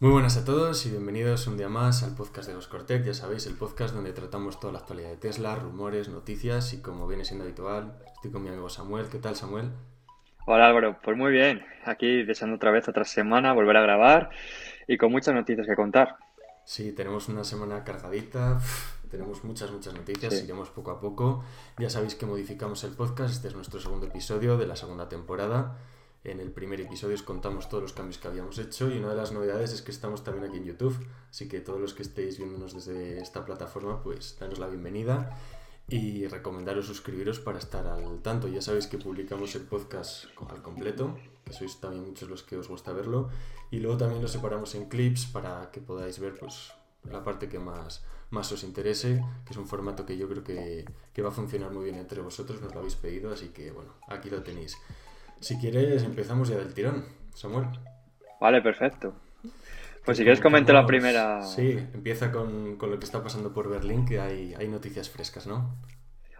[0.00, 3.04] Muy buenas a todos y bienvenidos un día más al podcast de Goscortec.
[3.04, 7.08] Ya sabéis, el podcast donde tratamos toda la actualidad de Tesla, rumores, noticias y como
[7.08, 9.06] viene siendo habitual, estoy con mi amigo Samuel.
[9.08, 9.70] ¿Qué tal, Samuel?
[10.46, 11.62] Hola Álvaro, pues muy bien.
[11.84, 14.30] Aquí deseando otra vez otra semana volver a grabar
[14.86, 16.16] y con muchas noticias que contar.
[16.64, 18.60] Sí, tenemos una semana cargadita,
[19.10, 20.44] tenemos muchas, muchas noticias, Sí.
[20.44, 21.42] iremos poco a poco.
[21.78, 25.76] Ya sabéis que modificamos el podcast, este es nuestro segundo episodio de la segunda temporada.
[26.24, 29.14] En el primer episodio os contamos todos los cambios que habíamos hecho y una de
[29.14, 30.98] las novedades es que estamos también aquí en YouTube,
[31.30, 35.38] así que todos los que estéis viéndonos desde esta plataforma, pues danos la bienvenida
[35.88, 38.48] y recomendaros suscribiros para estar al tanto.
[38.48, 42.68] Ya sabéis que publicamos el podcast al completo, que sois también muchos los que os
[42.68, 43.30] gusta verlo,
[43.70, 46.72] y luego también lo separamos en clips para que podáis ver pues
[47.04, 50.84] la parte que más, más os interese, que es un formato que yo creo que,
[51.14, 53.94] que va a funcionar muy bien entre vosotros, nos lo habéis pedido, así que bueno,
[54.08, 54.76] aquí lo tenéis.
[55.40, 57.66] Si quieres, empezamos ya del tirón, Samuel.
[58.40, 59.14] Vale, perfecto.
[60.04, 61.42] Pues si quieres comento la primera.
[61.42, 65.46] Sí, empieza con, con lo que está pasando por Berlín, que hay, hay noticias frescas,
[65.46, 65.76] ¿no?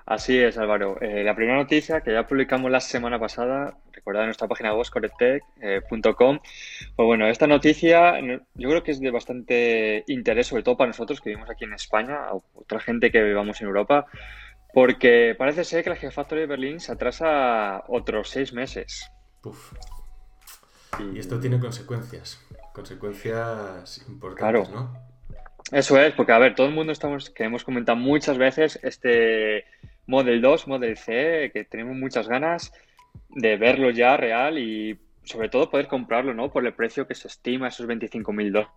[0.07, 0.97] Así es, Álvaro.
[1.03, 4.87] Eh, la primera noticia que ya publicamos la semana pasada, recordad en nuestra página web.
[5.59, 6.41] Pues
[6.97, 11.21] bueno, esta noticia no- yo creo que es de bastante interés, sobre todo para nosotros
[11.21, 14.07] que vivimos aquí en España, o otra gente que vivamos en Europa,
[14.79, 19.11] porque parece ser que la Gigafactory de Berlín se atrasa otros seis meses.
[19.43, 19.73] Puf.
[21.13, 22.41] Y esto tiene consecuencias,
[22.73, 24.69] consecuencias importantes, Claro.
[24.73, 24.97] ¿no?
[25.73, 29.65] Eso es, porque a ver, todo el mundo estamos, que hemos comentado muchas veces este
[30.07, 32.73] Model 2, Model C, que tenemos muchas ganas
[33.31, 36.53] de verlo ya real y sobre todo poder comprarlo, ¿no?
[36.53, 38.73] Por el precio que se estima, esos 25.000 dólares,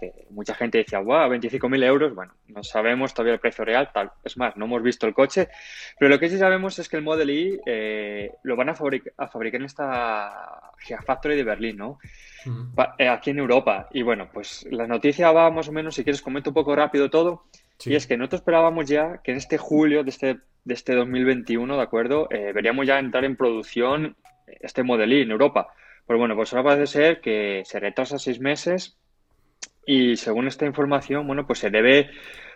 [0.00, 4.10] que mucha gente decía, wow, 25.000 euros, bueno, no sabemos todavía el precio real, tal,
[4.24, 5.48] es más, no hemos visto el coche,
[5.98, 9.12] pero lo que sí sabemos es que el Model Y eh, lo van a, fabric-
[9.16, 11.98] a fabricar en esta Gigafactory de Berlín, ¿no?
[12.74, 13.88] Pa- eh, aquí en Europa.
[13.92, 17.10] Y bueno, pues la noticia va más o menos, si quieres comento un poco rápido
[17.10, 17.44] todo,
[17.78, 17.92] Sí.
[17.92, 21.76] y es que nosotros esperábamos ya que en este julio de este, de este 2021,
[21.76, 22.26] ¿de acuerdo?
[22.30, 24.16] Eh, veríamos ya entrar en producción
[24.46, 25.68] este Model Y en Europa.
[26.06, 28.96] Pero bueno, pues ahora parece ser que se retrasa seis meses
[29.86, 32.10] y según esta información, bueno, pues se debe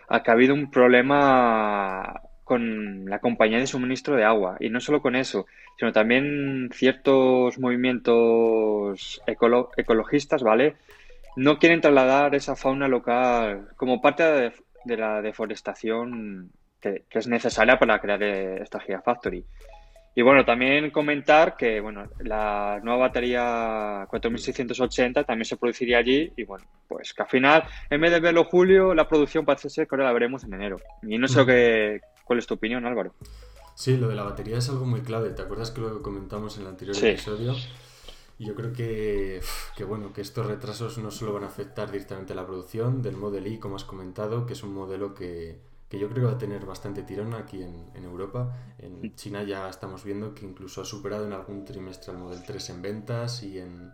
[0.09, 4.57] a que ha habido un problema con la compañía de suministro de agua.
[4.59, 5.45] Y no solo con eso,
[5.77, 10.75] sino también ciertos movimientos ecolo- ecologistas, ¿vale?
[11.37, 14.51] No quieren trasladar esa fauna local como parte de,
[14.83, 19.45] de la deforestación que, que es necesaria para crear eh, esta Gigafactory.
[20.13, 26.43] Y bueno, también comentar que bueno, la nueva batería 4680 también se produciría allí y
[26.43, 29.95] bueno, pues que al final, en vez de verlo julio, la producción parece ser que
[29.95, 30.77] ahora la veremos en enero.
[31.01, 33.13] Y no sé qué, cuál es tu opinión, Álvaro.
[33.75, 35.29] Sí, lo de la batería es algo muy clave.
[35.29, 37.07] ¿Te acuerdas que lo comentamos en el anterior Sí.
[37.07, 37.55] episodio?
[38.37, 39.39] Y yo creo que,
[39.77, 43.15] que, bueno, que estos retrasos no solo van a afectar directamente a la producción del
[43.15, 45.59] Model Y, como has comentado, que es un modelo que,
[45.91, 48.55] que yo creo que va a tener bastante tirón aquí en, en Europa.
[48.79, 52.69] En China ya estamos viendo que incluso ha superado en algún trimestre al Model 3
[52.71, 53.91] en ventas y en,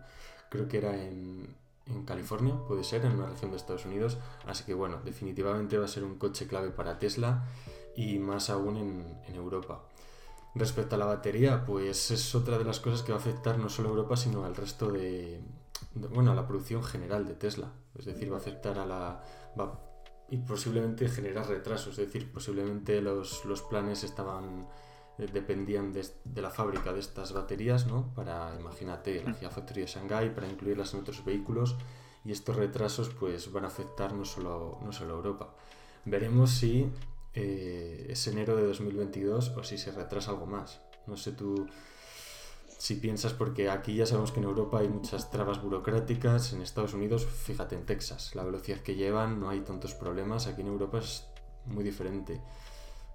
[0.48, 4.16] creo que era en, en California, puede ser, en una región de Estados Unidos.
[4.46, 7.44] Así que bueno, definitivamente va a ser un coche clave para Tesla
[7.96, 9.82] y más aún en, en Europa.
[10.54, 13.68] Respecto a la batería, pues es otra de las cosas que va a afectar no
[13.68, 15.40] solo a Europa, sino al resto de,
[15.94, 17.72] de- bueno, a la producción general de Tesla.
[17.98, 19.20] Es decir, va a afectar a la...
[19.58, 19.80] va-
[20.30, 21.98] y posiblemente generar retrasos.
[21.98, 24.66] Es decir, posiblemente los, los planes estaban
[25.18, 28.12] eh, dependían de, de la fábrica de estas baterías, ¿no?
[28.14, 31.76] Para, imagínate, la Gigafactory de Shanghái, para incluirlas en otros vehículos.
[32.24, 35.54] Y estos retrasos pues van a afectar no solo, no solo a Europa.
[36.04, 36.90] Veremos si
[37.34, 40.80] eh, es enero de 2022 o si se retrasa algo más.
[41.06, 41.66] No sé tú
[42.78, 46.94] si piensas, porque aquí ya sabemos que en Europa hay muchas trabas burocráticas, en Estados
[46.94, 50.98] Unidos, fíjate en Texas, la velocidad que llevan, no hay tantos problemas, aquí en Europa
[50.98, 51.28] es
[51.66, 52.40] muy diferente.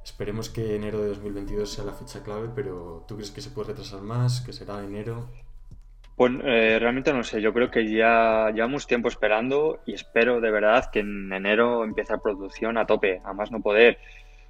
[0.03, 3.69] Esperemos que enero de 2022 sea la fecha clave, pero ¿tú crees que se puede
[3.69, 4.41] retrasar más?
[4.41, 5.29] ¿Que será enero?
[6.17, 10.51] Pues eh, realmente no sé, yo creo que ya llevamos tiempo esperando y espero de
[10.51, 13.97] verdad que en enero empiece la producción a tope, a más no poder,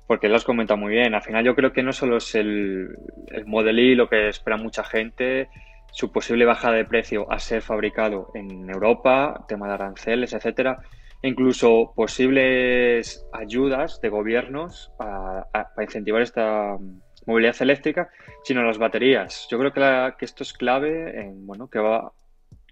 [0.07, 1.13] porque lo has comentado muy bien.
[1.15, 2.89] Al final yo creo que no solo es el,
[3.27, 5.49] el Model Y lo que espera mucha gente,
[5.91, 10.79] su posible bajada de precio a ser fabricado en Europa, tema de aranceles, etcétera,
[11.21, 16.77] e incluso posibles ayudas de gobiernos a- a- para incentivar esta
[17.25, 18.09] movilidad eléctrica,
[18.43, 19.47] sino las baterías.
[19.49, 22.11] Yo creo que, la- que esto es clave, en, bueno, que va,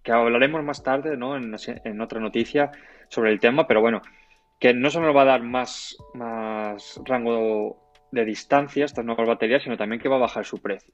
[0.04, 1.38] que hablaremos más tarde, ¿no?
[1.38, 2.72] En otra noticia
[3.10, 4.02] sobre el tema, pero bueno,
[4.62, 9.64] que no solo nos va a dar más, más rango de distancia estas nuevas baterías,
[9.64, 10.94] sino también que va a bajar su precio.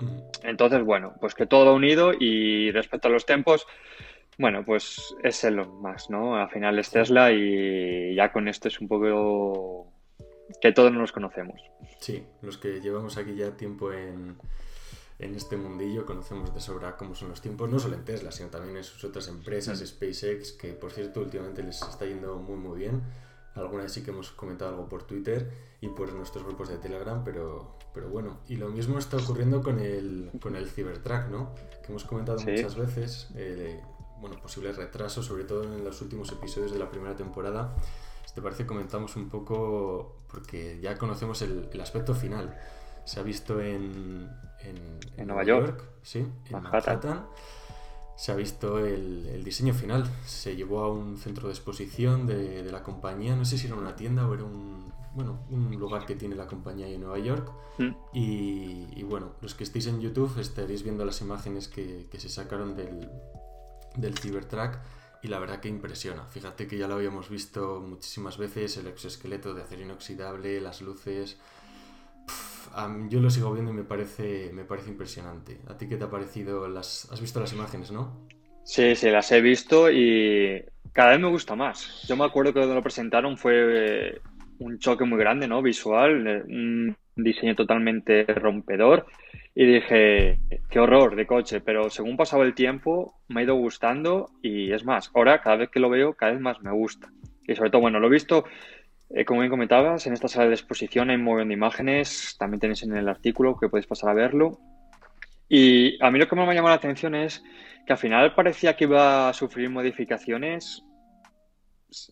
[0.00, 0.18] Mm.
[0.44, 3.66] Entonces, bueno, pues que todo unido y respecto a los tiempos,
[4.38, 6.36] Bueno, pues es Elon Musk, ¿no?
[6.36, 9.90] Al final es Tesla y ya con esto es un poco
[10.60, 11.58] que todos nos conocemos.
[12.00, 14.36] Sí, los que llevamos aquí ya tiempo en,
[15.18, 18.50] en este mundillo conocemos de sobra cómo son los tiempos, no solo en Tesla, sino
[18.50, 19.86] también en sus otras empresas, mm.
[19.86, 23.02] SpaceX, que por cierto últimamente les está yendo muy muy bien.
[23.54, 27.22] Alguna vez sí que hemos comentado algo por Twitter y por nuestros grupos de Telegram,
[27.24, 28.40] pero, pero bueno.
[28.48, 31.54] Y lo mismo está ocurriendo con el, con el Cybertruck, ¿no?
[31.82, 33.28] Que hemos comentado muchas veces.
[33.34, 33.80] Eh,
[34.20, 37.74] bueno, posibles retrasos, sobre todo en los últimos episodios de la primera temporada.
[38.34, 42.54] ¿Te parece comentamos un poco, porque ya conocemos el, el aspecto final?
[43.06, 44.28] Se ha visto en,
[45.16, 47.26] en, Nueva York, sí, en Manhattan.
[48.16, 50.04] Se ha visto el, el, diseño final.
[50.24, 53.36] Se llevó a un centro de exposición de, de, la compañía.
[53.36, 56.46] No sé si era una tienda o era un, bueno, un lugar que tiene la
[56.46, 57.50] compañía en Nueva York.
[57.78, 57.94] Mm.
[58.12, 62.28] Y, y, bueno, los que estéis en YouTube estaréis viendo las imágenes que, que se
[62.28, 63.08] sacaron del,
[63.96, 64.78] del Cybertruck
[65.22, 66.24] y la verdad que impresiona.
[66.26, 71.36] Fíjate que ya lo habíamos visto muchísimas veces, el exoesqueleto de acero inoxidable, las luces,
[73.08, 75.58] yo lo sigo viendo y me parece, me parece impresionante.
[75.68, 76.68] ¿A ti qué te ha parecido?
[76.68, 78.26] Las, ¿Has visto las imágenes, no?
[78.64, 82.04] Sí, sí, las he visto y cada vez me gusta más.
[82.08, 84.20] Yo me acuerdo que cuando lo presentaron fue eh,
[84.58, 85.62] un choque muy grande, ¿no?
[85.62, 89.06] Visual, eh, un diseño totalmente rompedor
[89.54, 90.38] y dije,
[90.68, 94.84] qué horror de coche, pero según pasaba el tiempo me ha ido gustando y es
[94.84, 97.10] más, ahora cada vez que lo veo cada vez más me gusta.
[97.48, 98.44] Y sobre todo, bueno, lo he visto
[99.10, 102.60] eh, como bien comentabas, en esta sala de exposición hay un montón de imágenes, también
[102.60, 104.58] tenéis en el artículo que podéis pasar a verlo.
[105.48, 107.42] Y a mí lo que más me llamado la atención es
[107.86, 110.82] que al final parecía que iba a sufrir modificaciones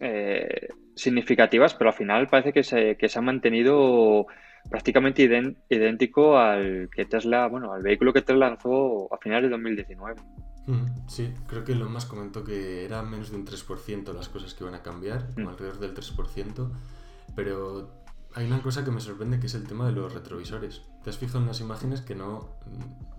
[0.01, 4.27] eh, significativas, pero al final parece que se, que se ha mantenido
[4.71, 5.23] prácticamente
[5.69, 10.21] idéntico al que Tesla, bueno, al vehículo que Tesla lanzó a finales de 2019.
[11.09, 14.65] Sí, creo que lo más comentó que era menos de un 3% las cosas que
[14.65, 15.47] iban a cambiar, mm.
[15.47, 16.71] alrededor del 3%,
[17.37, 17.91] pero
[18.35, 20.83] hay una cosa que me sorprende que es el tema de los retrovisores.
[21.03, 22.49] Te has fijado en las imágenes que no,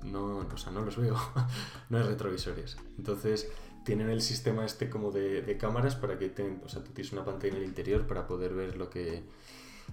[0.04, 1.16] no, o sea, no los veo,
[1.90, 2.78] no hay retrovisores.
[2.98, 3.48] Entonces
[3.86, 7.24] tienen el sistema este como de, cámaras para que te, o sea, tú tienes una
[7.24, 9.24] pantalla en el interior para poder ver lo que,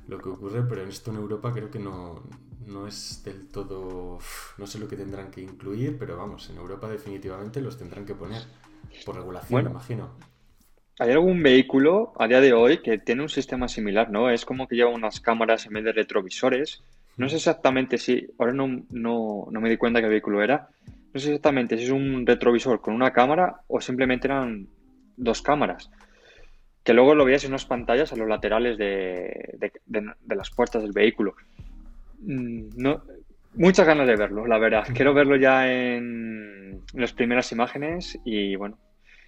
[0.09, 2.23] lo que ocurre, pero en esto en Europa creo que no,
[2.67, 4.19] no es del todo...
[4.59, 8.15] No sé lo que tendrán que incluir, pero vamos, en Europa definitivamente los tendrán que
[8.15, 8.43] poner
[9.05, 10.11] por regulación, me imagino.
[10.99, 14.31] ¿Hay algún vehículo a día de hoy que tiene un sistema similar, no?
[14.31, 16.83] Es como que lleva unas cámaras en vez de retrovisores.
[17.17, 20.69] No sé exactamente si, ahora no, no, no me di cuenta qué vehículo era.
[21.13, 24.69] No sé exactamente si es un retrovisor con una cámara o simplemente eran
[25.17, 25.91] dos cámaras
[26.85, 29.73] que luego lo veías en unas pantallas a los laterales de,
[30.29, 31.35] las puertas del vehículo.
[32.21, 33.03] Mm, no,
[33.55, 34.87] muchas ganas de verlo, la verdad.
[34.95, 38.79] Quiero verlo ya en, las primeras imágenes y bueno,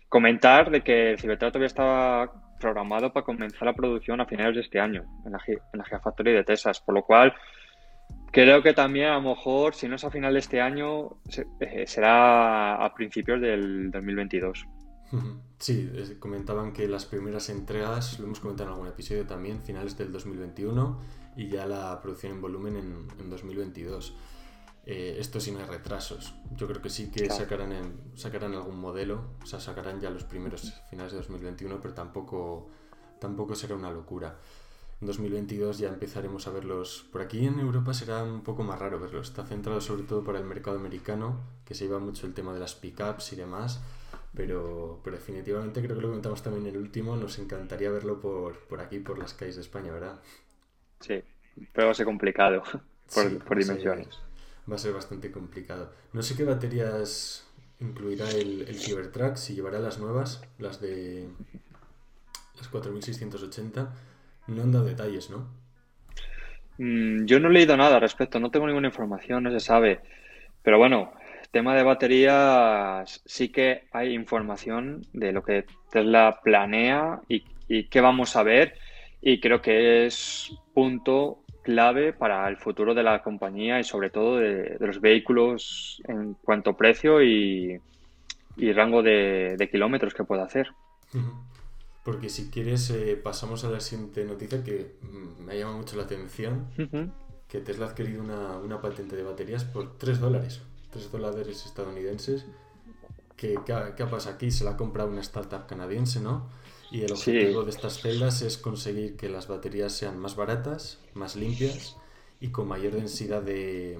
[0.09, 4.61] comentar de que el Cybertruck todavía estaba programado para comenzar la producción a finales de
[4.63, 7.35] este año en la, en la Gigafactory de Texas, por lo cual
[8.33, 11.19] creo que también a lo mejor, si no es a final de este año,
[11.61, 14.67] eh, será a principios del 2022.
[15.59, 20.13] Sí, comentaban que las primeras entregas, lo hemos comentado en algún episodio también, finales del
[20.13, 20.99] 2021
[21.37, 24.15] y ya la producción en volumen en, 2022.
[24.87, 26.35] Eh, esto no hay retrasos.
[26.55, 27.73] Yo creo que sí que sacarán,
[28.15, 32.69] sacarán algún modelo, o sea, sacarán ya los primeros finales de 2021, pero tampoco,
[33.19, 34.37] tampoco será una locura.
[35.01, 37.07] En 2022 ya empezaremos a verlos.
[37.11, 39.29] Por aquí en Europa será un poco más raro verlos.
[39.29, 42.61] Está centrado sobre todo para el mercado americano, que se lleva mucho el tema de
[42.61, 43.81] las pickups y demás.
[44.37, 48.59] Pero, pero definitivamente creo que lo comentamos también en el último, nos encantaría verlo por,
[48.67, 50.21] por aquí, por las calles de España, ¿verdad?
[51.01, 51.23] Sí,
[51.73, 52.63] pero va a ser complicado
[53.15, 54.19] por, dimensiones.
[54.71, 55.93] va a ser bastante complicado.
[56.13, 57.47] No sé qué baterías
[57.81, 61.29] incluirá el, el Cybertruck, si llevará las nuevas, las de
[62.57, 63.93] las 4680.
[64.47, 65.49] No han dado detalles, ¿no?
[66.79, 70.01] Mm, yo no he leído nada al respecto, no tengo ninguna información, no se sabe.
[70.63, 71.13] Pero bueno,
[71.55, 77.45] tema de baterías, sí que hay información de lo que Tesla planea y,
[77.85, 78.75] qué vamos a ver.
[79.23, 84.39] Y creo que es punto clave para el futuro de la compañía y sobre todo
[84.39, 87.81] de, los vehículos en cuanto a precio y,
[88.57, 90.73] rango de, kilómetros que pueda hacer.
[92.03, 95.97] Porque si quieres, eh, pasamos a la siguiente noticia que mm, me ha llamado mucho
[95.97, 96.67] la atención,
[97.47, 100.61] que Tesla ha adquirido una, una patente de baterías por 3 dólares.
[100.95, 102.47] 3 dólares estadounidenses.
[103.37, 104.53] ¿Qué, qué, pasa aquí?
[104.53, 106.49] Se la ha comprado una startup canadiense, ¿no?
[106.93, 111.35] Y el objetivo de estas celdas es conseguir que las baterías sean más baratas, más
[111.35, 111.97] limpias
[112.39, 113.99] y con mayor densidad de,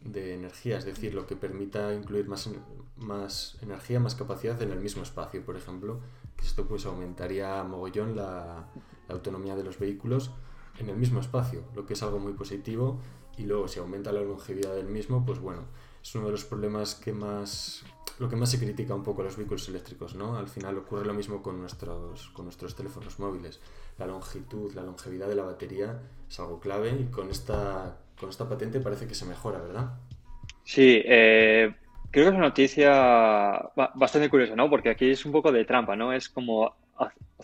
[0.00, 2.50] de energía, es decir, lo que permita incluir más,
[2.96, 6.00] más energía, más capacidad en el mismo espacio, por ejemplo.
[6.42, 8.68] Esto pues aumentaría mogollón la,
[9.08, 10.32] la autonomía de los vehículos
[10.80, 12.98] en el mismo espacio, lo que es algo muy positivo.
[13.36, 15.62] Y luego si aumenta la longevidad del mismo, pues bueno,
[16.04, 17.82] es uno de los problemas que más
[18.18, 20.36] lo que más se critica un poco a los vehículos eléctricos, ¿no?
[20.36, 23.60] Al final ocurre lo mismo con nuestros, con nuestros teléfonos móviles.
[23.98, 28.48] La longitud, la longevidad de la batería es algo clave y con esta, con esta
[28.48, 29.94] patente parece que se mejora, ¿verdad?
[30.62, 31.74] Sí, eh,
[32.10, 34.70] creo que es una noticia bastante curiosa, ¿no?
[34.70, 36.12] Porque aquí es un poco de trampa, ¿no?
[36.12, 36.76] Es como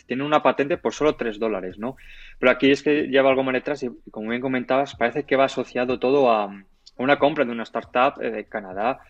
[0.07, 1.97] tiene una patente por solo 3 dólares, ¿no?
[2.39, 5.45] Pero aquí es que lleva algo más detrás y, como bien comentabas, parece que va
[5.45, 6.65] asociado todo a
[7.01, 9.01] una compra de una startup eh, de Canadá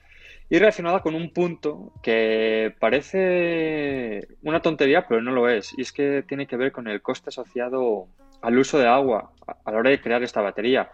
[0.48, 5.72] y relacionada con un punto que parece una tontería, pero no lo es.
[5.76, 8.08] Y es que tiene que ver con el coste asociado
[8.42, 10.90] al uso de agua a la hora de crear esta batería.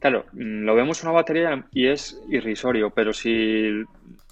[0.00, 3.84] Claro, mm, lo vemos una batería y es irrisorio, pero si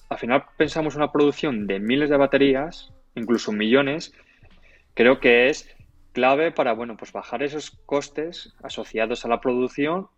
[0.09, 4.13] al final pensamos una producción de miles de baterías, incluso millones,
[4.95, 5.77] creo que es
[6.13, 10.09] clave para bueno, pues bajar esos costes asociados a la producción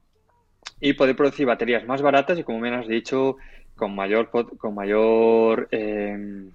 [0.80, 3.36] y poder producir baterías más baratas y como bien has dicho,
[3.76, 6.50] con mayor, con mayor, em,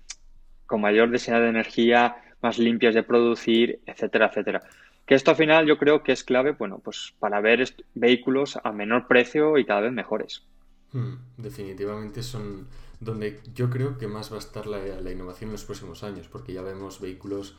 [0.65, 4.61] con mayor densidad de energía, más limpias de producir, etcétera, etcétera.
[5.05, 7.63] Que esto al final yo creo que es clave, bueno, pues para ver
[7.93, 10.43] vehículos a menor precio y cada vez mejores.
[10.91, 12.67] Hmm, definitivamente son
[12.99, 16.53] donde yo creo que más va a estar la, innovación en los próximos años, porque
[16.53, 17.55] ya vemos vehículos,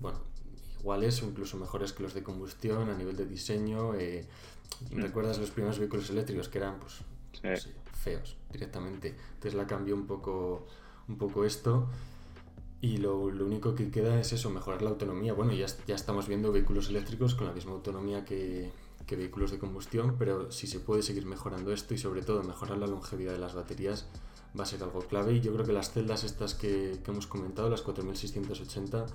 [0.00, 0.18] bueno,
[0.80, 3.94] iguales o incluso mejores que los de combustión a nivel de diseño.
[3.94, 4.26] Eh,
[4.90, 5.00] hmm.
[5.00, 9.14] ¿Recuerdas los primeros vehículos eléctricos que eran, pues, feos directamente.
[9.40, 10.66] Tesla cambió un poco,
[11.08, 11.88] un poco esto
[12.80, 15.32] y lo, único que queda es eso, mejorar la autonomía.
[15.32, 18.70] Bueno, ya, ya estamos viendo vehículos eléctricos con la misma autonomía que,
[19.10, 22.86] vehículos de combustión, pero si se puede seguir mejorando esto y sobre todo mejorar la
[22.86, 24.06] longevidad de las baterías
[24.58, 27.70] va a ser algo clave y yo creo que las celdas estas que, hemos comentado,
[27.70, 29.06] las 4680,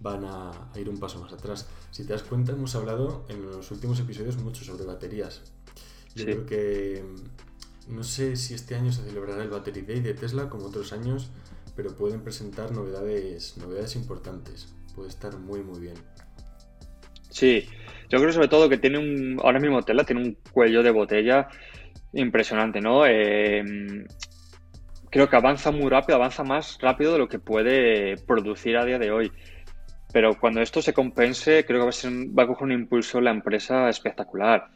[0.00, 1.68] van a, ir un paso más atrás.
[1.90, 5.42] Si te das cuenta, hemos hablado en los últimos episodios mucho sobre baterías.
[6.14, 7.04] Yo creo que
[7.88, 11.30] no sé si este año se celebrará el Battery Day de Tesla como otros años,
[11.74, 14.74] pero pueden presentar novedades, novedades importantes.
[14.94, 15.94] Puede estar muy muy bien.
[17.28, 17.68] Sí,
[18.08, 21.48] yo creo sobre todo que tiene un, ahora mismo Tesla tiene un cuello de botella
[22.14, 23.04] impresionante, ¿no?
[23.04, 24.06] Em,
[25.10, 28.98] creo que avanza muy rápido, avanza más rápido de lo que puede producir a día
[28.98, 29.32] de hoy.
[30.16, 33.20] Pero cuando esto se compense, creo que va a, ser, va a coger un impulso
[33.20, 34.68] la empresa espectacular.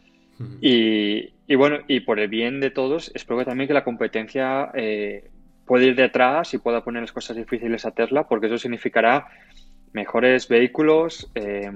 [0.60, 5.30] Y, bueno, y por el bien de todos, espero que también que la competencia eh,
[5.64, 9.28] pueda ir detrás y pueda poner las cosas difíciles a Tesla, porque eso significará
[9.94, 11.70] mejores vehículos, eh,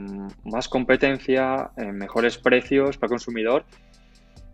[0.45, 3.65] más competencia, eh, mejores precios para el consumidor.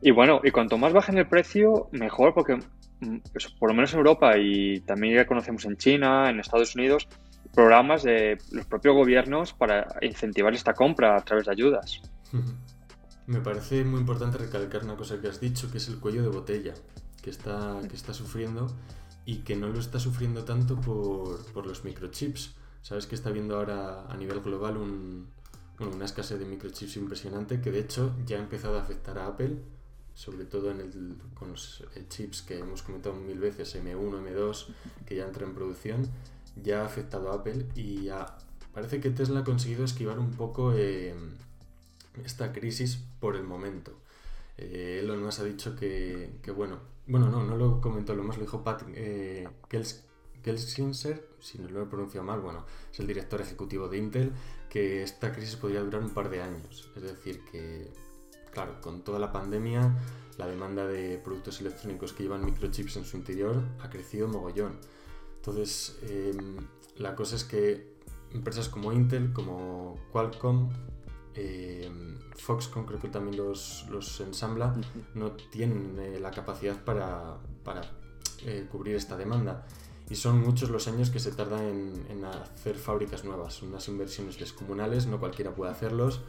[0.02, 2.58] Y bueno, y cuanto más bajen el precio, mejor, porque
[3.00, 6.76] mm, pues, por lo menos en Europa y también ya conocemos en China, en Estados
[6.76, 7.08] Unidos,
[7.54, 12.00] programas de los propios gobiernos para incentivar esta compra a través de ayudas.
[13.26, 16.28] Me parece muy importante recalcar una cosa que has dicho, que es el cuello de
[16.28, 16.74] botella
[17.22, 18.68] que está, que está sufriendo
[19.24, 22.54] y que no lo está sufriendo tanto por, los microchips.
[22.82, 27.80] Sabes que está habiendo ahora a nivel global una escasez de microchips impresionante que de
[27.80, 29.58] hecho ya ha empezado a afectar a Apple,
[30.14, 34.66] sobre todo en el, con los eh, chips que hemos comentado mil veces, M1, M2,
[35.06, 36.08] que ya entran en producción,
[36.56, 38.08] ya ha afectado a Apple y
[38.72, 40.72] parece que Tesla ha conseguido esquivar un poco...
[40.74, 41.14] Eh,
[42.24, 43.92] esta crisis por el momento.
[44.56, 48.44] Eh, Elon Musk ha dicho que, bueno, bueno, no, no lo comentó, lo más lo
[48.44, 49.48] dijo Pat eh,
[50.44, 54.32] Gelsinger, si no lo he pronunciado mal, bueno, es el director ejecutivo de Intel,
[54.68, 56.90] que esta crisis podría durar un par de años.
[56.96, 57.90] Es decir, que,
[58.52, 59.94] claro, con toda la pandemia,
[60.38, 64.78] la demanda de productos electrónicos que llevan microchips en su interior ha crecido mogollón.
[65.40, 66.56] Entonces, em,
[66.96, 67.96] la cosa es que
[68.32, 70.68] empresas como Intel, como Qualcomm,
[71.34, 71.90] eh,
[72.36, 74.74] Foxconn creo que también los, ensambla,
[75.14, 77.38] no tienen eh, la capacidad para,
[78.44, 79.66] eh, cubrir esta demanda.
[80.10, 85.06] Y son muchos los años que se tardan en, hacer fábricas nuevas, unas inversiones descomunales,
[85.06, 86.20] no cualquiera puede hacerlos.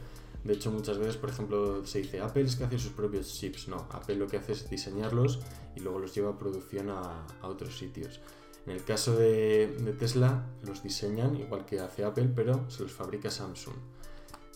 [0.43, 3.67] De hecho, muchas veces, por ejemplo, se dice Apple es que hace sus propios chips.
[3.67, 5.39] No, Apple lo que hace es diseñarlos
[5.75, 8.19] y luego los lleva a producción a, otros sitios.
[8.65, 13.31] En el caso de, Tesla, los diseñan igual que hace Apple, pero se los fabrica
[13.31, 13.75] Samsung.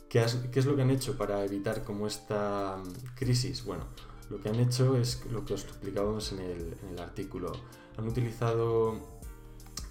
[0.07, 3.65] ¿Qué, es lo que han hecho para evitar como esta mm, crisis?
[3.65, 3.85] Bueno,
[4.29, 7.51] lo que han hecho es lo que os explicábamos en el, artículo.
[7.97, 8.99] Han utilizado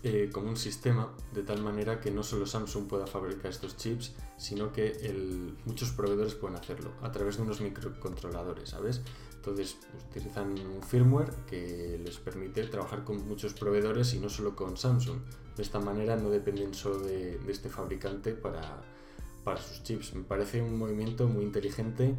[0.02, 4.14] eh, como un sistema de tal manera que no solo Samsung pueda fabricar estos chips,
[4.36, 9.02] sino que muchos proveedores pueden hacerlo a través de unos microcontroladores, ¿sabes?
[9.44, 9.76] Entonces
[10.10, 15.18] utilizan un firmware que les permite trabajar con muchos proveedores y no solo con Samsung.
[15.54, 18.80] De esta manera no dependen solo de, este fabricante para,
[19.44, 20.14] para sus chips.
[20.14, 22.16] Me parece un movimiento muy inteligente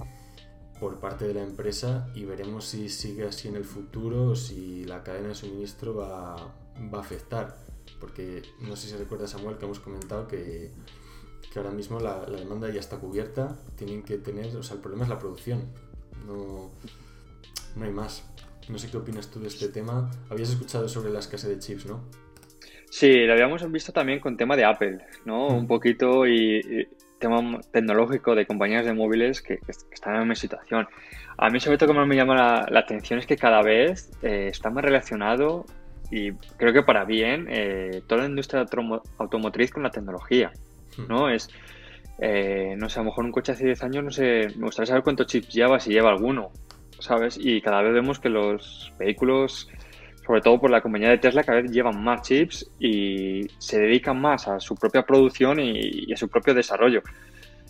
[0.80, 4.86] por parte de la empresa y veremos si sigue así en el futuro o si
[4.86, 6.36] la cadena de suministro va,
[6.94, 7.58] va a afectar.
[8.00, 10.72] Porque no sé si recuerda Samuel que hemos comentado que,
[11.52, 14.82] que ahora mismo la, la, demanda ya está cubierta, tienen que tener, o sea, el
[14.82, 15.64] problema es la producción,
[16.28, 16.72] no,
[17.76, 18.24] no hay más.
[18.68, 20.10] No sé qué opinas tú de este tema.
[20.30, 22.02] Habías escuchado sobre la escasez de chips, ¿no?
[22.90, 25.50] Sí, lo habíamos visto también con tema de Apple, ¿no?
[25.50, 25.56] Mm.
[25.58, 26.88] Un poquito y,
[27.20, 29.60] tema tecnológico de compañías de móviles que,
[29.92, 30.88] están en la misma situación.
[31.38, 34.12] A mí sobre todo lo que más me llama la, atención es que cada vez
[34.22, 35.66] eh, está más relacionado
[36.12, 38.66] y creo que para bien eh, toda la industria
[39.18, 40.52] automotriz con la tecnología,
[40.98, 41.08] hmm.
[41.08, 41.30] ¿no?
[41.30, 41.50] Es,
[42.20, 44.88] eh, no sé, a lo mejor un coche hace 10 años, no sé, me gustaría
[44.88, 46.52] saber cuántos chips lleva, si lleva alguno,
[47.00, 47.38] ¿sabes?
[47.40, 49.70] Y cada vez vemos que los vehículos,
[50.26, 54.20] sobre todo por la compañía de Tesla, cada vez llevan más chips y se dedican
[54.20, 57.02] más a su propia producción y, a su propio desarrollo.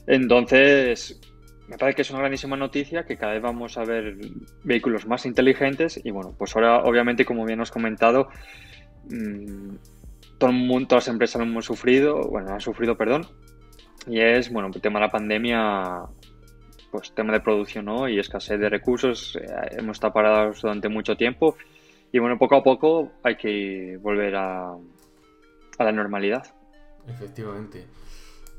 [0.07, 1.19] Entonces,
[1.67, 4.17] me parece que es una grandísima noticia que cada vez vamos a ver
[4.63, 8.27] vehículos más inteligentes y bueno, pues ahora obviamente como bien os comentado,
[9.09, 9.75] mmm,
[10.37, 13.25] todo el mundo, todas las empresas lo sufrido, bueno, han sufrido, perdón,
[14.07, 16.03] y es, bueno, el tema de la pandemia
[16.91, 18.07] pues tema de producción ¿no?
[18.07, 21.57] y escasez de recursos, eh, hemos estado parados durante mucho tiempo
[22.11, 26.45] y bueno, poco a poco hay que volver a, a la normalidad.
[27.07, 27.85] Efectivamente.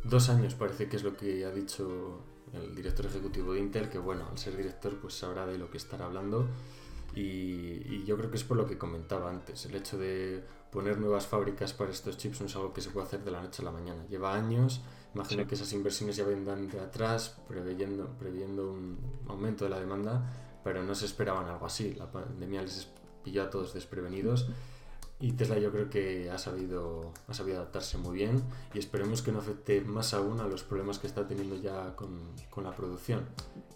[0.04, 3.99] Dos años parece que es lo que ha dicho el director ejecutivo de Intel, que
[3.99, 6.49] bueno, al ser director pues sabrá de lo que estará hablando
[7.14, 10.99] y, y, yo creo que es por lo que comentaba antes, el hecho de poner
[10.99, 13.62] nuevas fábricas para estos chips no es algo que se puede hacer de la noche
[13.62, 14.83] a la mañana, lleva años
[15.16, 20.30] Imagino que esas inversiones ya vendrán de atrás, previendo, previendo un aumento de la demanda,
[20.62, 21.94] pero no se esperaban algo así.
[21.94, 22.88] La pandemia les
[23.25, 24.46] pilló a todos desprevenidos
[25.18, 28.43] y Tesla yo creo que ha sabido, ha sabido adaptarse muy bien
[28.75, 32.32] y esperemos que no afecte más aún a los problemas que está teniendo ya con,
[32.50, 33.25] con la producción,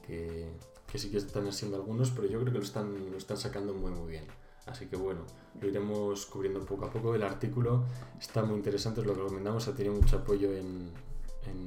[0.06, 0.46] que,
[0.92, 3.72] que, sí que están haciendo algunos, pero yo creo que lo están, lo están sacando
[3.72, 4.26] muy muy bien.
[4.66, 5.22] Así que bueno,
[5.58, 7.14] lo iremos cubriendo poco a poco.
[7.14, 7.86] El artículo
[8.20, 10.92] está muy interesante, os lo recomendamos, ha tenido mucho apoyo en,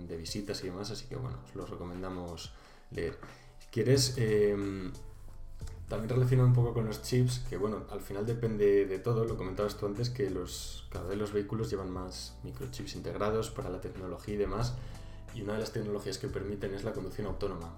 [0.07, 2.53] de visitas y demás, así que bueno, os lo recomendamos
[2.91, 3.17] leer.
[3.71, 4.91] Quieres, em,
[5.89, 9.37] también relacionado un poco con los chips, que bueno, al final depende de todo, lo
[9.37, 13.81] comentabas tú antes, que los, cada vez los vehículos llevan más microchips integrados para la
[13.81, 14.73] tecnología y demás,
[15.33, 17.73] y una de las tecnologías que permiten es la conducción autónoma.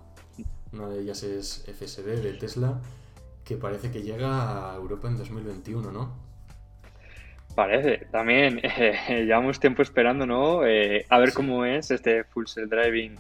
[0.74, 2.82] Una de ellas es FSD de Tesla,
[3.46, 6.26] que parece que llega a Europa en 2021, ¿no?
[7.56, 10.66] Parece, también eh, llevamos tiempo esperando, ¿no?
[10.66, 13.16] Eh, a ver cómo es este full self driving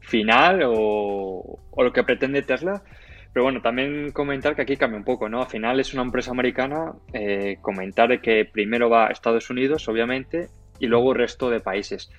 [0.00, 2.82] final o, lo que pretende Tesla.
[3.32, 5.40] Pero bueno, también comentar que aquí cambia un poco, ¿no?
[5.40, 9.88] Al final es una empresa americana, eh, comentar de que primero va a Estados Unidos,
[9.88, 10.48] obviamente,
[10.80, 12.10] y luego el resto de países.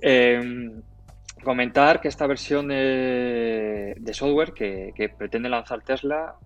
[0.00, 0.80] Em,
[1.42, 6.36] comentar que esta versión de, software que, que, pretende lanzar Tesla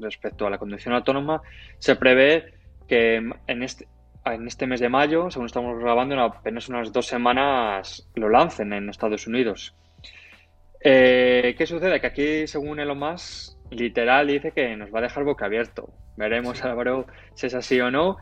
[0.00, 1.42] respecto a la conducción autónoma
[1.78, 2.59] se prevé
[2.90, 3.86] que en este,
[4.24, 8.72] en este mes de mayo, según estamos grabando, en apenas unas dos semanas lo lancen
[8.72, 9.76] en Estados Unidos.
[10.82, 12.00] Eh, ¿Qué sucede?
[12.00, 15.90] Que aquí, según Elon Musk, literal dice que nos va a dejar boca abierto.
[16.16, 18.16] Veremos, Álvaro, si es así o no.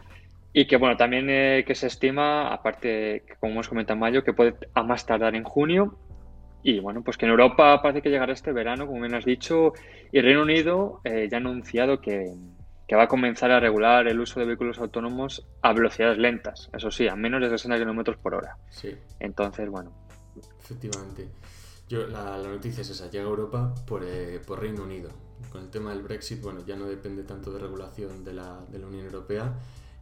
[0.52, 4.34] Y que, bueno, también eh, que se estima, aparte, como hemos comentado en mayo, que
[4.34, 5.96] puede a más tardar en junio.
[6.62, 9.72] Y bueno, pues que en Europa parece que llegará este verano, como bien has dicho.
[10.12, 12.34] Y Reino Unido eh, ya ha anunciado que,
[12.88, 16.90] que va a comenzar a regular el uso de vehículos autónomos a velocidades lentas, eso
[16.90, 18.56] sí, a menos de 60 km por hora.
[18.70, 18.96] Sí.
[19.20, 19.92] Entonces, bueno.
[20.58, 21.28] Efectivamente.
[21.86, 25.10] Yo, la, noticia es esa, llega a Europa por, eh, por, Reino Unido.
[25.52, 28.78] Con el tema del Brexit, bueno, ya no depende tanto de regulación de la, de
[28.78, 29.54] la Unión Europea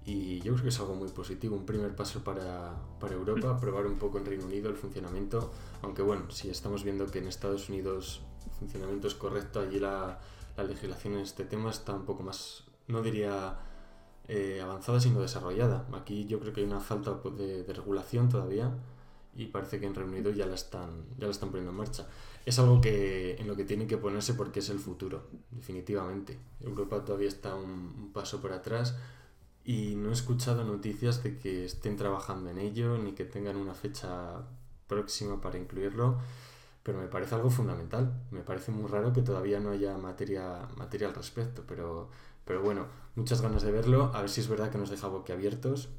[0.04, 3.60] y yo creo que es algo muy positivo, un primer paso para, para, Europa, mm.
[3.60, 7.26] probar un poco en Reino Unido el funcionamiento, aunque bueno, si estamos viendo que en
[7.26, 10.18] Estados Unidos el funcionamiento es correcto, allí la,
[10.56, 13.58] la legislación en este tema está un poco más no diría
[14.28, 15.86] eh, avanzada, sino desarrollada.
[15.92, 18.72] Aquí yo creo que hay una falta de, regulación todavía
[19.36, 22.08] y parece que en Reino Unido ya la están, ya la están poniendo en marcha.
[22.44, 26.38] Es algo que, en lo que tienen que ponerse porque es el futuro, definitivamente.
[26.60, 28.96] Europa todavía está un, paso por atrás
[29.64, 33.74] y no he escuchado noticias de que estén trabajando en ello ni que tengan una
[33.74, 34.42] fecha
[34.86, 36.18] próxima para incluirlo,
[36.82, 38.12] pero me parece algo fundamental.
[38.30, 42.10] Me parece muy raro que todavía no haya materia, materia al respecto, pero
[42.46, 45.90] pero bueno, muchas ganas de verlo, a ver si es verdad que nos deja boquiabiertos.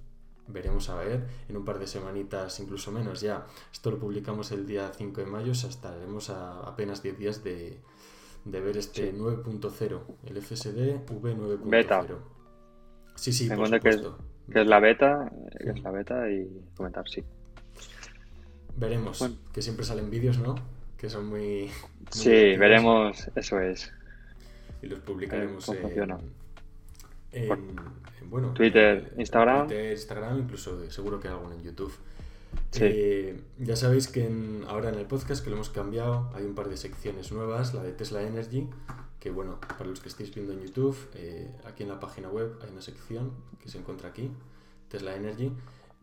[0.49, 3.45] Veremos a ver, en un par de semanitas, incluso menos ya.
[3.71, 7.43] Esto lo publicamos el día 5 de mayo, o sea, estaremos a apenas 10 días
[7.43, 7.81] de,
[8.45, 11.59] de ver este 9.0, el FSD V9.0.
[11.69, 12.05] Beta.
[13.15, 14.01] Sí, sí, por que es,
[14.53, 15.29] que es la beta,
[15.59, 17.23] que es la beta y comentar, sí.
[18.77, 19.35] Veremos, Bueno.
[19.51, 20.55] que siempre salen vídeos, ¿no?
[20.97, 21.37] Que son muy...
[21.37, 21.71] muy
[22.11, 23.91] Sí, divertidos veremos, eso es.
[24.81, 25.77] Y los publicaremos cómo
[27.31, 27.75] en,
[28.29, 29.67] bueno, Twitter, en Instagram.
[29.67, 31.93] Twitter, Instagram, incluso de- seguro que alguno en YouTube.
[32.71, 32.81] Sí.
[32.83, 36.55] Eh, ya sabéis que en- ahora en el podcast que lo hemos cambiado, hay un
[36.55, 38.67] par de secciones nuevas, la de Tesla Energy,
[39.19, 42.53] que bueno, para los que estéis viendo en YouTube, eh, aquí en la página web
[42.63, 44.31] hay una sección que se encuentra aquí,
[44.89, 45.51] Tesla Energy.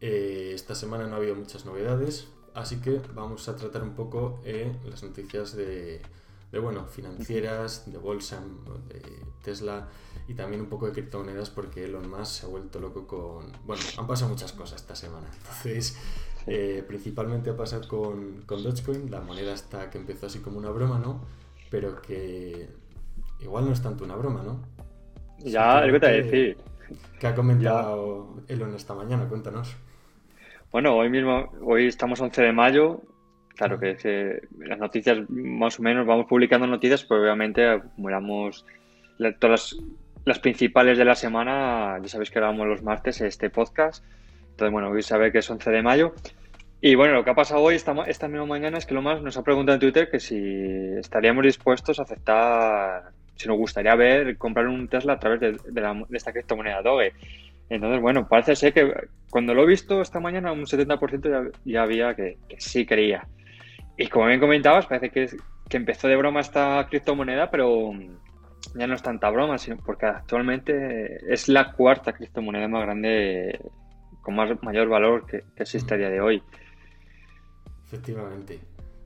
[0.00, 4.40] Eh, esta semana no ha habido muchas novedades, así que vamos a tratar un poco
[4.44, 6.00] eh, las noticias de,
[6.54, 8.42] de, bueno, financieras, de bolsa,
[8.88, 9.02] de
[9.42, 9.88] Tesla
[10.26, 13.52] y también un poco de criptomonedas porque Elon Musk se ha vuelto loco con...
[13.64, 15.26] Bueno, han pasado muchas cosas esta semana.
[15.36, 15.98] Entonces,
[16.46, 20.70] eh, principalmente ha pasado con, con Dogecoin, la moneda está que empezó así como una
[20.70, 21.20] broma, ¿no?
[21.70, 22.68] Pero que
[23.40, 24.60] igual no es tanto una broma, ¿no?
[25.38, 26.74] Ya, es lo que te voy a Simplemente- decir.
[27.18, 29.26] ¿Qué ha comentado Elon esta mañana?
[29.28, 29.74] Cuéntanos.
[30.70, 33.00] Bueno, hoy mismo, hoy estamos 11 de mayo.
[33.56, 38.66] Claro que eh, las noticias, más o menos, vamos publicando noticias, pero obviamente acumulamos
[39.18, 39.84] la- todas las,
[40.24, 41.98] las principales de la semana.
[42.02, 44.04] Ya sabéis que grabamos los martes este podcast.
[44.50, 46.14] Entonces, bueno, hoy sabe que es 11 de mayo.
[46.80, 49.22] Y bueno, lo que ha pasado hoy, esta, esta misma mañana, es que lo más
[49.22, 50.36] nos ha preguntado en Twitter que si
[50.98, 53.04] estaríamos dispuestos a aceptar,
[53.36, 56.82] si nos gustaría ver, comprar un Tesla a través de, de la- de esta criptomoneda
[56.82, 57.12] Doge.
[57.70, 58.92] Entonces, bueno, parece ser que
[59.30, 63.26] cuando lo he visto esta mañana, un 70% ya, ya había que, que sí creía.
[63.96, 65.37] Y como bien comentabas, parece que, es-
[65.68, 67.92] que empezó de broma esta criptomoneda, pero
[68.74, 73.61] ya no es tanta broma, sino porque actualmente es la cuarta criptomoneda más grande,
[74.20, 76.42] con más, mayor valor que, que existe a día de hoy.
[77.87, 78.59] Efectivamente.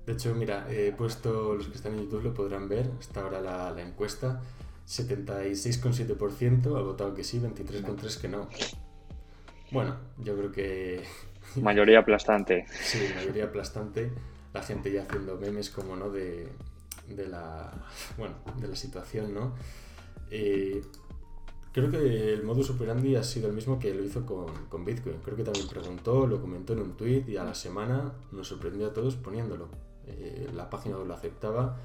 [0.07, 3.41] De hecho, mira, he puesto, los que están en YouTube lo podrán ver, está ahora
[3.43, 4.41] la, la encuesta.
[4.87, 8.49] 76,7% ha votado que sí, 23,3% que no.
[9.71, 11.03] Bueno, yo creo que
[11.57, 12.65] Mayoría aplastante.
[12.81, 14.11] sí, mayoría aplastante.
[14.53, 16.49] La gente ya haciendo memes como no de,
[17.09, 17.71] de la
[18.17, 19.55] bueno, de la situación, ¿no?
[20.31, 20.83] Eh,
[21.73, 25.19] creo que el modus operandi ha sido el mismo que lo hizo con, con Bitcoin.
[25.25, 28.87] Creo que también preguntó, lo comentó en un tweet y a la semana nos sorprendió
[28.87, 29.69] a todos poniéndolo.
[30.07, 31.77] Eh, la página lo aceptaba.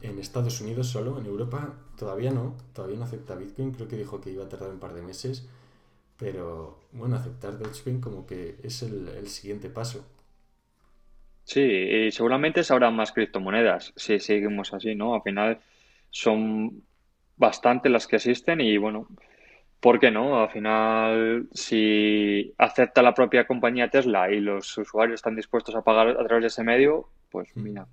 [0.00, 3.72] En Estados Unidos solo, en Europa todavía no, todavía no acepta Bitcoin.
[3.72, 5.46] Creo que dijo que iba a tardar un par de meses.
[6.18, 10.04] Pero bueno, aceptar Dogecoin como que es el siguiente paso.
[11.52, 15.14] Sí, y seguramente se habrán más criptomonedas si seguimos así, ¿no?
[15.14, 15.60] Al final
[16.10, 16.82] son
[17.36, 19.06] bastante las que existen y bueno,
[19.80, 20.40] ¿por qué no?
[20.42, 26.08] Al final, si acepta la propia compañía Tesla y los usuarios están dispuestos a pagar
[26.08, 27.62] a través de ese medio, pues Mm.
[27.62, 27.86] mira,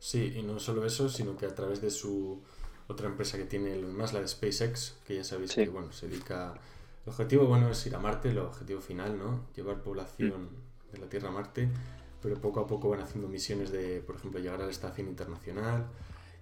[0.00, 2.42] Sí, y no solo eso, sino que a través de su
[2.88, 5.64] otra empresa que tiene Musk, la de SpaceX, que ya sabéis Sí.
[5.64, 6.52] que bueno, se dedica.
[7.06, 9.46] El objetivo bueno es ir a Marte, el objetivo final, ¿no?
[9.56, 10.50] Llevar población
[10.92, 11.68] de la Tierra a Marte,
[12.24, 15.88] pero poco a poco van haciendo misiones de, por ejemplo, llegar a la Estación Internacional.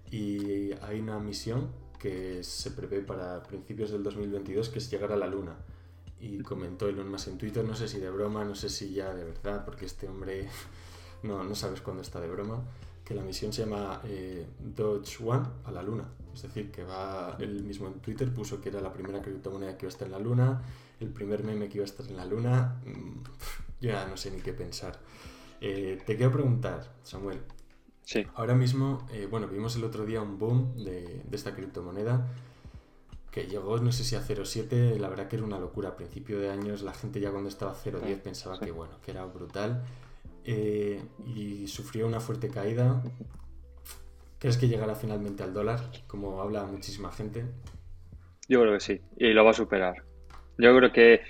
[0.09, 5.17] Y hay una misión que se prevé para principios del 2022, que es llegar a
[5.17, 5.57] la Luna.
[6.21, 9.13] Y comentó Elon Musk en Twitter, no sé si de broma, no sé si ya
[9.13, 10.47] de verdad, porque este hombre
[11.23, 12.63] no, no sabes cuándo está de broma,
[13.03, 16.05] que la misión se llama eh, Dodge One a la Luna.
[16.33, 19.85] Es decir, que va, él mismo en Twitter puso que era la primera criptomoneda que
[19.85, 20.61] iba a estar en la Luna,
[21.01, 22.79] el primer meme que iba a estar en la Luna.
[22.85, 23.23] Mm,
[23.81, 24.97] Yo ya no sé ni qué pensar.
[25.65, 27.39] Eh, te quiero preguntar, Samuel,
[28.03, 28.27] sí.
[28.35, 32.27] Ahora mismo, eh, bueno, vimos el otro día un boom de, de esta criptomoneda
[33.31, 35.89] que llegó, no sé si a 0,7, la verdad que era una locura.
[35.89, 38.65] A principio de años la gente ya cuando estaba a 0,10 pensaba Sí.
[38.65, 39.83] que bueno, que era brutal.
[40.43, 43.01] Eh, y sufrió una fuerte caída.
[44.37, 45.79] ¿Crees que llegará finalmente al dólar?
[46.07, 47.45] Como habla muchísima gente.
[48.49, 50.03] Yo creo que sí, y lo va a superar.
[50.57, 51.21] Yo creo que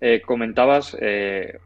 [0.00, 1.58] eh, comentabas, eh,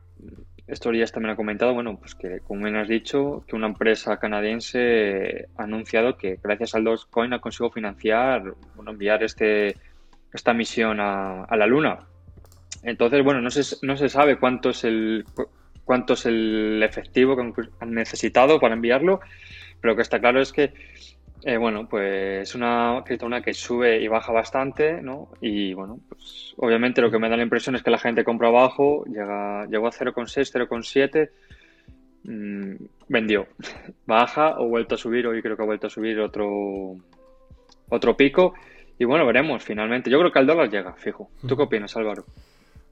[0.67, 4.17] estos días también ha comentado, bueno, pues que como bien has dicho, que una empresa
[4.19, 8.43] canadiense ha anunciado que gracias al Dogecoin ha conseguido financiar,
[8.75, 9.77] bueno, enviar este,
[10.33, 11.99] esta misión a, la Luna.
[12.83, 15.49] Entonces, bueno, no se, no se sabe cuánto es el cu-
[15.85, 19.21] cuánto es el efectivo que han necesitado para enviarlo,
[19.81, 20.73] pero lo que está claro es que
[21.43, 25.29] eh, bueno, pues es una criptomoneda que sube y baja bastante, ¿no?
[25.41, 28.49] Y bueno, pues obviamente lo que me da la impresión es que la gente compra
[28.49, 31.31] abajo, llega, llegó a 0,6, 0,7,
[32.25, 33.47] mm, vendió.
[34.07, 36.97] Baja o vuelto a subir, hoy creo que ha vuelto a subir otro,
[37.89, 38.55] otro pico.
[38.99, 40.11] Y bueno, veremos finalmente.
[40.11, 41.31] Yo creo que al dólar llega, fijo.
[41.47, 42.25] ¿Tú qué opinas, Álvaro?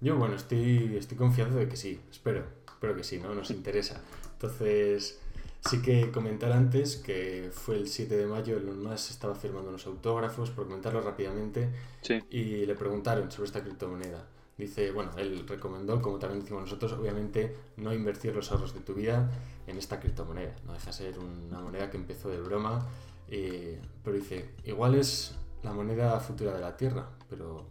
[0.00, 3.34] Yo, bueno, estoy, estoy confiado de que sí, espero, espero que sí, ¿no?
[3.34, 4.02] Nos interesa.
[4.34, 5.23] Entonces,
[5.70, 9.86] Sí que comentar antes que fue el 7 de mayo, Elon Musk estaba firmando unos
[9.86, 11.70] autógrafos, por comentarlo rápidamente,
[12.02, 12.22] Sí.
[12.30, 14.26] y le preguntaron sobre esta criptomoneda.
[14.58, 18.94] Dice, bueno, él recomendó, como también decimos nosotros, obviamente no invertir los ahorros de tu
[18.94, 19.30] vida
[19.66, 20.54] en esta criptomoneda.
[20.66, 22.86] No deja de ser una moneda que empezó de broma,
[23.28, 27.64] eh, pero dice, igual es la moneda futura de la Tierra, pero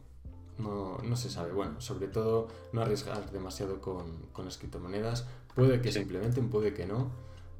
[0.57, 1.51] no, no se sabe.
[1.53, 5.25] Bueno, sobre todo no arriesgar demasiado con, con las criptomonedas.
[5.55, 5.93] Puede que Sí.
[5.99, 7.11] se implementen, puede que no,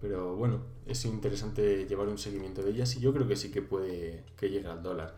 [0.04, 3.62] pero bueno, es interesante llevar un seguimiento de ellas y yo creo que sí que
[3.62, 5.16] puede que llegue al dólar.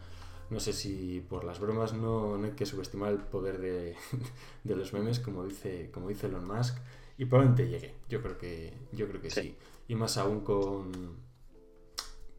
[0.51, 3.95] No sé si por las bromas no, no hay que subestimar el poder de,
[4.63, 6.77] de los memes, como dice, como dice Elon Musk,
[7.17, 7.95] y probablemente llegue.
[8.09, 9.41] Yo creo que, yo creo que sí.
[9.41, 9.57] Sí.
[9.87, 10.91] Y más aún con,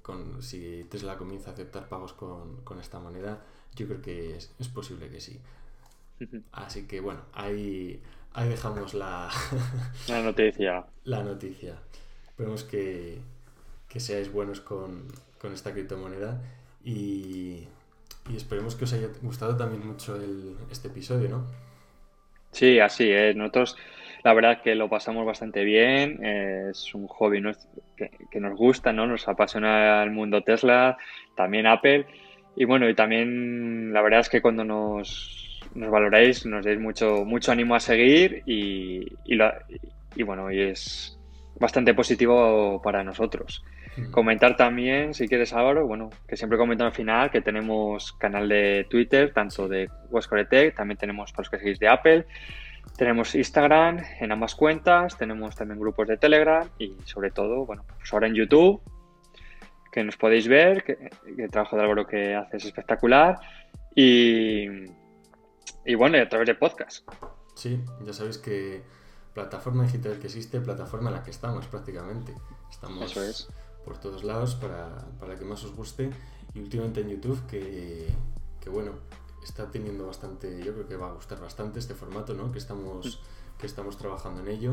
[0.00, 4.54] con si Tesla comienza a aceptar pagos con, con esta moneda, yo creo que es,
[4.61, 5.40] es posible que sí.
[6.52, 8.00] Así que bueno, ahí,
[8.35, 9.30] ahí dejamos la,
[10.06, 10.87] La noticia.
[11.04, 11.82] la noticia.
[12.37, 13.16] Esperemos que,
[13.88, 15.09] que seáis buenos con,
[15.40, 16.38] con esta criptomoneda
[16.85, 17.66] y,
[18.29, 21.46] y esperemos que os haya gustado también mucho el, este episodio, ¿no?
[22.53, 23.35] Sí, así es.
[23.35, 23.79] Nosotros,
[24.22, 26.22] la verdad que lo pasamos bastante bien.
[26.22, 27.42] es un hobby
[27.96, 29.07] que, que nos gusta, ¿no?
[29.07, 30.99] Nos apasiona el mundo Tesla,
[31.37, 32.05] también Apple.
[32.55, 37.25] Y bueno, y también la verdad es que cuando nos, nos valoráis, nos dais mucho,
[37.25, 39.38] mucho ánimo a seguir y, y,
[40.16, 41.15] y bueno, y es
[41.58, 43.64] bastante positivo para nosotros.
[44.10, 48.86] Comentar también, si quieres Álvaro, bueno, que siempre comento al final que tenemos canal de
[48.90, 49.88] Twitter, tanto de
[50.50, 52.26] Tech, también tenemos para los que seguís de Apple,
[52.98, 58.12] tenemos Instagram en ambas cuentas, tenemos también grupos de Telegram y sobre todo, bueno, pues
[58.12, 58.82] ahora en YouTube,
[59.90, 60.96] que nos podéis ver, que,
[61.34, 63.38] que el trabajo de Álvaro que hace es espectacular
[63.94, 64.66] y,
[65.86, 67.08] y bueno, y a través de podcast.
[67.54, 68.82] Sí, ya sabéis que
[69.37, 72.35] plataforma digital que existe, plataforma en la que estamos prácticamente.
[72.70, 73.49] Estamos es.
[73.85, 74.88] por todos lados para,
[75.20, 76.11] para que más os guste.
[76.55, 78.09] Y últimamente en YouTube, que,
[78.61, 78.92] que bueno,
[79.44, 82.51] está teniendo bastante, yo creo que va a gustar bastante este formato, ¿no?
[82.51, 83.20] Que estamos,
[83.59, 84.72] que estamos trabajando en ello.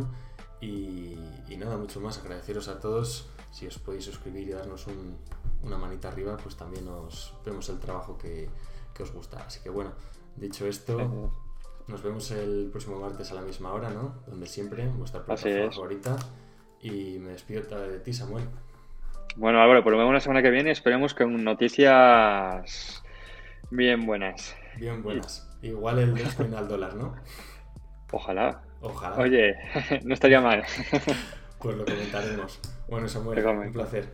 [0.62, 1.18] Y,
[1.50, 2.18] y nada, mucho más.
[2.20, 3.28] Agradeceros a todos.
[3.52, 5.18] Si os podéis suscribir y darnos un-
[5.62, 8.50] una manita arriba, pues también os vemos el trabajo que,
[8.94, 9.44] que os gusta.
[9.46, 9.92] Así que bueno,
[10.38, 11.32] dicho esto,
[11.88, 14.24] nos vemos el próximo martes a la misma hora, ¿no?
[14.28, 16.16] Donde siempre, vuestra plataforma favorita.
[16.82, 18.46] Y me despido de ti, Samuel.
[19.36, 20.72] Bueno, Álvaro, pues nos vemos la semana que viene.
[20.72, 23.04] Esperemos que con noticias
[23.72, 24.56] bien buenas.
[24.78, 25.50] Bien buenas.
[25.62, 27.16] Igual el Bitcoin al dólar, ¿no?
[28.12, 28.62] Ojalá.
[28.82, 29.18] Ojalá.
[29.18, 29.56] Oye,
[30.04, 30.64] no estaría mal.
[31.64, 32.60] Pues lo comentaremos.
[32.90, 34.10] Bueno, Samuel, un placer.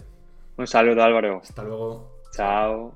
[0.56, 1.40] Un saludo, Álvaro.
[1.42, 2.22] Hasta luego.
[2.32, 2.96] Chao.